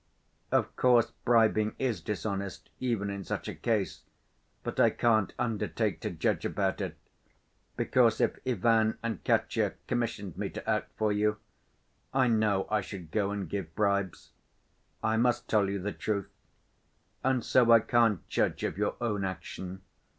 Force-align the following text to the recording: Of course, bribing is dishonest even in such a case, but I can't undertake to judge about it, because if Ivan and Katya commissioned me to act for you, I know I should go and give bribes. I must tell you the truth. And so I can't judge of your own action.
Of 0.51 0.75
course, 0.75 1.11
bribing 1.25 1.75
is 1.77 2.01
dishonest 2.01 2.71
even 2.79 3.11
in 3.11 3.23
such 3.23 3.47
a 3.47 3.53
case, 3.53 4.01
but 4.63 4.79
I 4.79 4.89
can't 4.89 5.31
undertake 5.37 5.99
to 5.99 6.09
judge 6.09 6.43
about 6.43 6.81
it, 6.81 6.97
because 7.77 8.19
if 8.19 8.39
Ivan 8.43 8.97
and 9.03 9.23
Katya 9.23 9.75
commissioned 9.85 10.39
me 10.39 10.49
to 10.49 10.67
act 10.67 10.91
for 10.97 11.11
you, 11.13 11.37
I 12.15 12.29
know 12.29 12.65
I 12.71 12.81
should 12.81 13.11
go 13.11 13.29
and 13.29 13.47
give 13.47 13.75
bribes. 13.75 14.31
I 15.03 15.17
must 15.17 15.47
tell 15.47 15.69
you 15.69 15.77
the 15.79 15.91
truth. 15.93 16.31
And 17.23 17.45
so 17.45 17.71
I 17.71 17.79
can't 17.79 18.27
judge 18.27 18.63
of 18.63 18.79
your 18.79 18.95
own 18.99 19.23
action. 19.23 19.83